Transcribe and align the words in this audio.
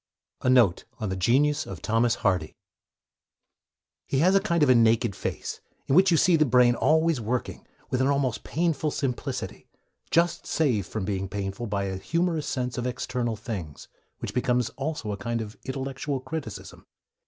A 0.41 0.49
NOTE 0.49 0.85
ON 0.99 1.09
THE 1.09 1.15
GENIUS 1.15 1.67
OF 1.67 1.77
THOMAS 1.79 2.15
HARDY 2.25 2.55
He 4.07 4.17
has 4.17 4.33
a 4.33 4.39
kind 4.39 4.63
of 4.63 4.75
naked 4.75 5.15
face, 5.15 5.61
in 5.85 5.93
which 5.93 6.09
you 6.09 6.17
see 6.17 6.35
the 6.35 6.43
brain 6.43 6.73
always 6.73 7.21
working, 7.21 7.67
with 7.91 8.01
an 8.01 8.07
almost 8.07 8.43
painful 8.43 8.89
simplicity 8.89 9.67
just 10.09 10.47
saved 10.47 10.87
from 10.87 11.05
being 11.05 11.29
painful 11.29 11.67
by 11.67 11.83
a 11.83 11.99
humorous 11.99 12.47
sense 12.47 12.79
of 12.79 12.87
external 12.87 13.35
things, 13.35 13.89
which 14.17 14.33
becomes 14.33 14.69
also 14.69 15.11
a 15.11 15.17
kind 15.17 15.39
of 15.39 15.55
intellectual 15.65 16.19
criticism. 16.19 16.87